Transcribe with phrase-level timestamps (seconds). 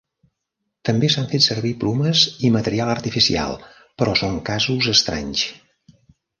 [0.87, 3.55] També s'han fet servir plomes i material artificial,
[4.03, 5.49] però són casos estranys.